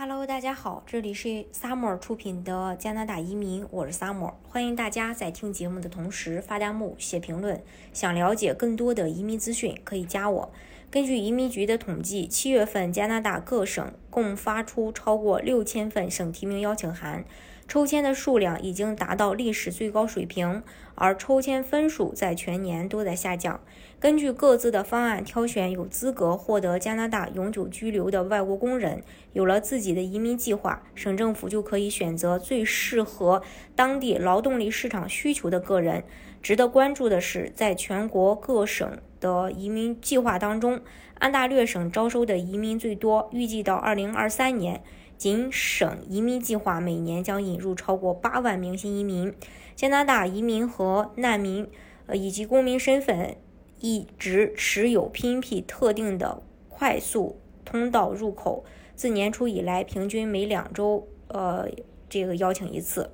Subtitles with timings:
[0.00, 7.60] Hello，大家好，这里是 Summer 出品的加拿大移民，我是 Summer，欢迎大家在听节目的同时发弹幕、写评论。
[7.92, 10.52] 想了解更多的移民资讯，可以加我。
[10.88, 17.24] 根据移民局的统计，七月份加拿大各省共发出超过六千份省提名邀请函。
[17.68, 20.62] 抽签的数量已经达到历史最高水平，
[20.94, 23.60] 而抽签分数在全年都在下降。
[24.00, 29.02] 根据各自的方案挑选有资格获得加拿大永久居留的外国工人，
[29.34, 33.42] 有了自己的移民计划，省政府就可以选择最适合
[33.76, 36.04] 当地劳动力市场需求的个人。
[36.40, 40.80] 值得关注的是，在全国各省的移民计划当中，
[41.18, 44.80] 安大略省招收的移民最多，预计到2023年。
[45.18, 49.34] 仅省移民计划每年将引入超过八万名新移民。
[49.76, 51.68] 加拿大移民和难民，
[52.06, 53.36] 呃以及公民身份
[53.80, 58.64] 一直持有 PNP 特定的快速通道入口。
[58.94, 61.68] 自年初以来，平均每两周，呃，
[62.08, 63.10] 这个邀请一次。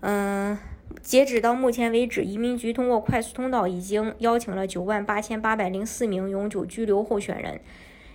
[0.00, 0.58] 嗯，
[1.00, 7.60] 截止到目前为止，移民局通过快速通道已经邀请了九万八千八百零四名永久居留候选人。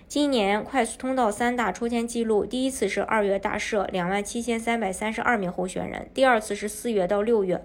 [0.06, 7.64] 今年快速通道三大抽签记录：第一次是二月大赦，两万七千三百三十二名候选人；第二次是四月到六月，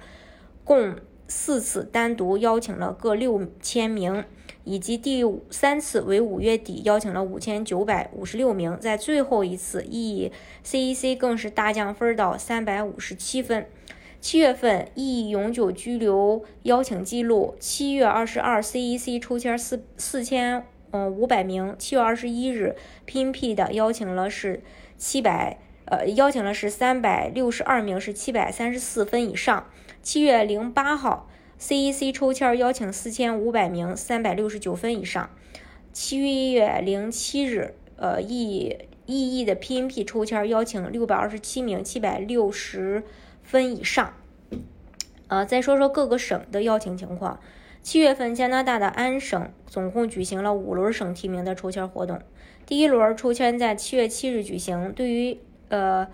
[0.64, 0.96] 共
[1.28, 4.24] 四次单独邀请了各六千名；
[4.64, 8.76] 以及第三次为五月底邀请了五千九百五十六名。
[8.80, 13.68] 在最后一次，E.C.E.C 更是大降分到三百五十七分。
[14.20, 20.66] 七月份 E 永久居留邀请记录：七月二十二，C.E.C 抽签四四千。
[20.92, 21.76] 嗯，五百名。
[21.78, 22.76] 七月二十一日
[23.08, 24.62] ，PNP 的邀请了是
[24.98, 29.68] 七百，呃，邀请了是三百六十二名，是七百三十四分以上。
[30.02, 31.30] 七月零八号
[31.60, 35.30] ，CEC 抽签邀请四千五百名，三百六十九分以上。
[35.92, 43.04] 七月零七日，呃，E.E.E 的 PNP 抽签邀请六百二十七名，七百六十
[43.44, 44.14] 分以上。
[45.28, 47.40] 呃，再说说各个省的邀请情况。
[47.82, 52.22] 七月份，加拿大的安省总共举行了五轮省提名的抽签活动。
[52.66, 56.08] 第一轮抽签在七月七日举行，对于呃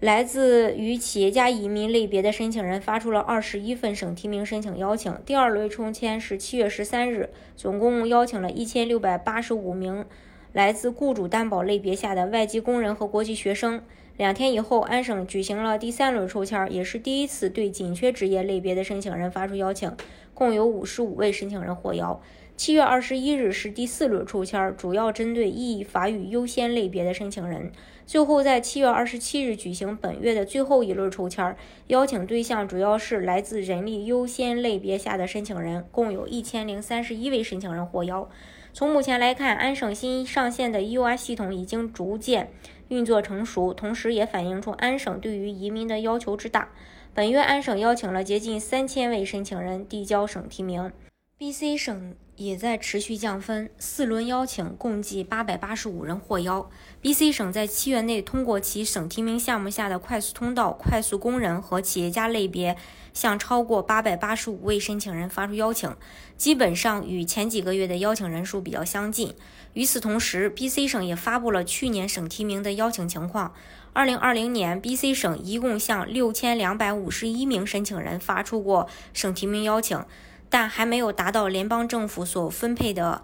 [0.00, 5.14] 来自于企业家移民类别的申请人发出了二十一份省提名申请邀请。
[5.26, 10.06] 第二轮抽签是七月十三日，总共邀请了一千六百八十五名
[10.52, 13.82] 来自雇主担保类别下的外籍工人和国际学生。
[14.16, 19.90] 两天以后，安省举行了第三轮抽签，也是第一次对紧缺职业类别的申请人发出邀请，
[20.34, 22.20] 共有五十五位申请人获邀。
[22.56, 27.72] 七月二十一日是第四轮抽签，主要针对意法语优先类别的申请人。
[28.04, 31.56] 最后在七月二十七日举行本月的最后一轮抽签，
[31.86, 38.28] 邀请对象主要是来自人力优先类别下的申请人，共有一千零三十一位申请人获邀。
[38.72, 42.52] 从目前来看，安省新上线的 EUI 系统已经逐渐
[42.88, 46.68] 运作成熟，同时也反映出安省对于移民的要求之大。
[47.12, 50.92] 本月，安省邀请了接近三千位申请人递交省提名。
[51.38, 52.14] BC 省。
[52.40, 56.70] 也在持续降分，四轮邀请共计八百八十五人获邀。
[57.02, 62.78] BC 省在七月内通过其省提名项目下的快速通道、快速工人和企业家类别，
[63.12, 65.94] 向超过八百八十五位申请人发出邀请，
[66.38, 69.34] 基本上与前几个月的邀请人数比较相近。
[69.74, 73.52] 与此同时，BC 省也发布了去年省提名的邀请情况。
[73.92, 80.02] 二零二零年，BC 省一共向六千两百五十一名申请人发出过省提名邀请。
[80.50, 83.22] 但还没有达到联邦政府所分配的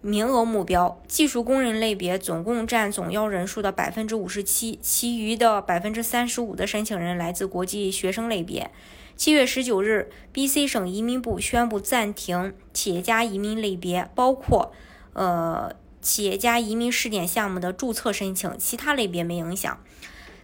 [0.00, 1.00] 名额目标。
[1.06, 8.70] 技术工人类别总共占总邀人数的百分之五十七，其余的百分之三十五的申请人来自国际学生类别。
[9.16, 14.72] 七月十九日，BC 省移民部宣布暂停企业家移民类别，包括
[15.12, 19.78] 呃企业家移民试点项目的注册申请，其他类别没影响。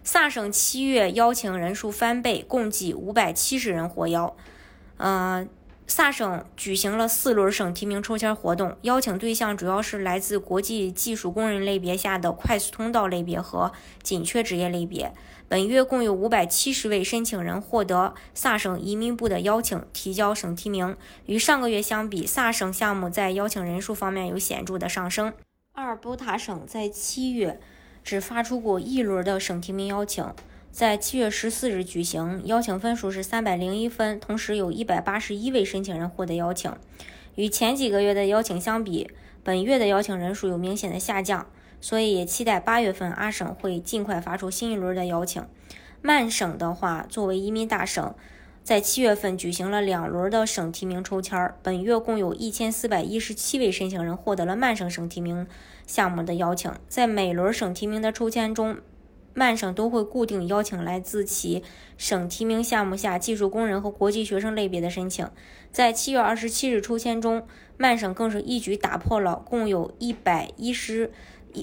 [0.05, 4.37] 萨省七月邀请人数翻倍，共计五百七十人获邀。
[4.99, 5.49] 嗯。
[5.95, 13.71] 萨省举行了四轮省提名抽签活动，邀请对象主要是来自国际技术工人类别下的快速通道类别和
[14.03, 15.13] 紧缺职业类别。
[15.51, 20.97] 本月共有五百七十位申请人获得萨省移民部的邀请，提交省提名。
[21.27, 25.35] 与上个月相比，萨省项目在邀请人数方面有显著的上升。
[25.75, 27.61] 阿尔伯塔省在七月
[28.03, 30.25] 只发出过一轮的省提名邀请。
[30.73, 36.73] 在七月十四日举行，邀请分数是三百零一分，同时有一百八十一位申请人获得邀请。
[37.35, 39.11] 与前几个月的邀请相比，
[39.45, 41.47] 本月的邀请人数有明显的下降，
[41.79, 45.45] 所以也期待八月份阿省会尽快发出新一轮的邀请。
[46.01, 48.15] 曼省的话，作为移民大省，
[48.65, 55.47] 在七月份举行了两轮的省提名抽签，本月共有一千四百一十七位申请人获得了曼省省提名
[55.87, 56.73] 项目的邀请。
[56.89, 58.79] 在每轮省提名的抽签中，
[59.35, 61.63] 曼省都会固定邀请来自其
[61.97, 65.29] 省提名项目下技术工人和国际学生类别的申请。
[65.71, 67.47] 在七月二十七日抽签中，
[67.77, 71.11] 曼省更是一举打破了共有一百一十，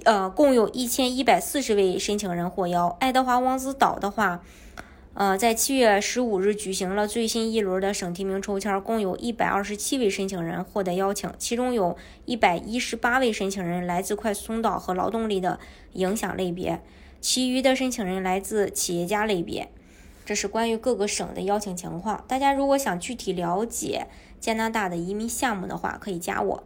[0.05, 2.97] 呃，共有一千一百四十位申请人获邀。
[2.99, 4.41] 爱德华王子岛的话。
[5.15, 15.59] 呃，在七月十五日举行了最新一轮的省提名抽签，共有一百二十七位申请人获得邀请，其中有一百一十八位申请人来自快速通道和劳动力的
[15.93, 16.81] 影响类别，
[17.21, 19.69] 其余的申请人来自企业家类别。
[20.25, 22.23] 这是关于各个省的邀请情况。
[22.27, 24.07] 大家如果想具体了解
[24.39, 26.63] 加拿大的移民项目的话，可以加我。